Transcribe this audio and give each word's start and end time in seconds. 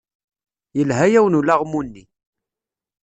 Yelha-yawen 0.77 1.37
ulaɣmu-nni. 1.39 2.03